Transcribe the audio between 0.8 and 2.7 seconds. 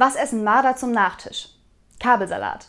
Nachtisch? Kabelsalat.